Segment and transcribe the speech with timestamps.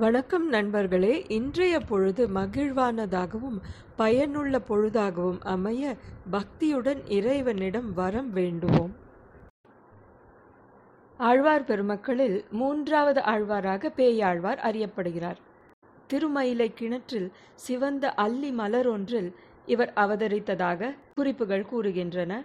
[0.00, 3.56] வணக்கம் நண்பர்களே இன்றைய பொழுது மகிழ்வானதாகவும்
[3.96, 5.96] பயனுள்ள பொழுதாகவும் அமைய
[6.32, 8.94] பக்தியுடன் இறைவனிடம் வரம் வேண்டுவோம்.
[11.18, 15.36] ஆழ்வார் பெருமக்களில் மூன்றாவது ஆழ்வாராக பேயாழ்வார் அறியப்படுகிறார்.
[16.08, 19.34] திருமயிலை கிணற்றில் சிவந்த அல்லி மலர் ஒன்றில்
[19.66, 22.42] இவர் அவதரித்ததாக குறிப்புகள் கூறுகின்றன.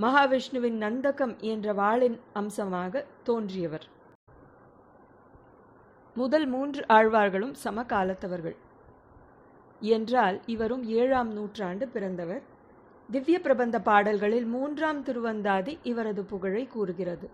[0.00, 3.94] மகாவிஷ்ணுவின் நந்தகம் என்ற வாளின் அம்சமாக தோன்றியவர்.
[6.16, 8.56] முதல் மூன்று ஆழ்வார்களும் சமகாலத்தவர்கள்.
[9.80, 12.42] என்றால் இவரும் ஏழாம் நூற்றாண்டு பிறந்தவர்.
[13.10, 17.30] திவ்ய பிரபந்த பாடல்களில் மூன்றாம் திருவந்தாதி இவரது புகழை கூறுகிறது.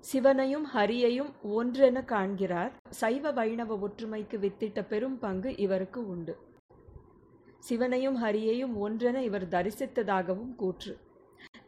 [0.00, 2.72] சிவனையும் ஹரியையும் ஒன்றென காண்கிறார்.
[2.90, 6.36] சைவ வைணவ ஒற்றுமைக்கு வித்திட்ட பெரும் பங்கு இவருக்கு உண்டு.
[7.58, 10.98] சிவனையும் ஹரியையும் ஒன்றென இவர் தரிசித்ததாகவும் கூற்று.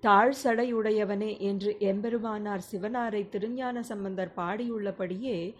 [0.00, 5.54] தாழ் சடையுடையவனே என்று எம்பெருமானார் சிவனாரை திருஞான சம்பந்தர் பாடியுள்ளபடியே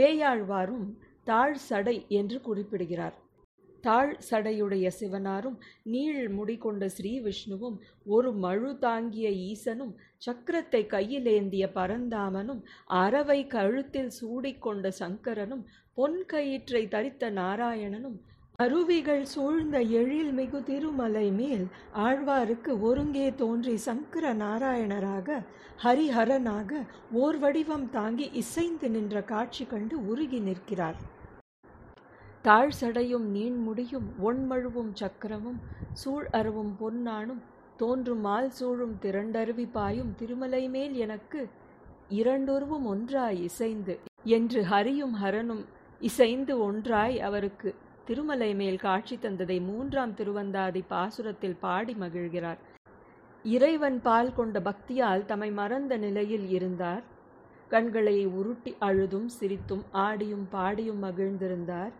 [0.00, 0.86] பேயாழ்வாரும்
[1.24, 3.16] தாழ் சடை என்று குறிப்பிடுகிறார்.
[3.84, 9.92] தாழ் சடையுடைய சிவனாரும் நீள் முடி கொண்ட ஸ்ரீ விஷ்ணுவும் ஒரு மழு தாங்கிய ஈசனும்
[10.26, 12.60] சக்கரத்தை கையிலேந்திய பரந்தாமனும்
[13.02, 18.18] அரவை கழுத்தில் சூடிக்கொண்ட சங்கரனும் பொன் கயிற்றை தரித்த நாராயணனும்
[18.60, 21.62] அருவிகள் சூழ்ந்த எழில் மிகு திருமலை மேல்
[22.06, 25.38] ஆழ்வாருக்கு ஒருங்கே தோன்றி சங்கர நாராயணராக
[25.84, 26.80] ஹரிஹரனாக
[27.22, 30.98] ஓர் வடிவம் தாங்கி இசைந்து நின்ற காட்சி கண்டு உருகி நிற்கிறார்.
[32.42, 35.60] தாழ் சடையும் நீண்முடியும் ஒன்மழுவும் சக்கரமும்
[35.92, 37.42] சூழ் அருவும் பொன்னானும்
[37.76, 41.42] தோன்றும் மால் சூழும் திரண்டருவி பாயும் திருமலை மேல் எனக்கு
[42.20, 43.94] இரண்டொருவும் ஒன்றாய் இசைந்து.
[44.36, 45.64] என்று ஹரியும் ஹரனும்
[46.00, 47.70] இசைந்து ஒன்றாய் அவருக்கு
[48.10, 52.60] திருமலை மேல் காட்சி தந்ததை மூன்றாம் திருவந்தாதி பாசுரத்தில் பாடி மகிழ்கிறார்.
[53.44, 57.04] இறைவன் பால் கொண்ட பக்தியால் தம்மை மறந்த நிலையில் இருந்தார்.
[57.68, 61.92] கண்களை உருட்டி அழுதும் சிரித்தும் ஆடியும் பாடியும் மகிழ்ந்திருந்தார்.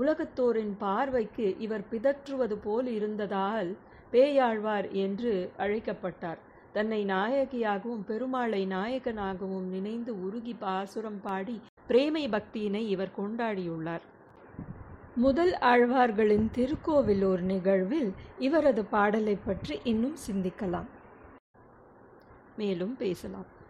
[0.00, 3.70] உலகத்தோரின் பார்வைக்கு இவர் பிதற்றுவது போல் இருந்ததால்
[4.12, 6.40] பேயாழ்வார் என்று அழைக்கப்பட்டார்.
[6.72, 14.06] தன்னை நாயகியாகவும் பெருமாளை நாயகனாகவும் நினைந்து உருகி பாசுரம் பாடி பிரேமை பக்தியினை இவர் கொண்டாடியுள்ளார்.
[15.14, 20.86] முதல் ஆழ்வார்களின் திருக்கோவிலூர் நிகழ்வில் இவரது பாடலை பற்றி இன்னும் சிந்திக்கலாம்.
[22.56, 23.60] மேலும் பேசலாம்.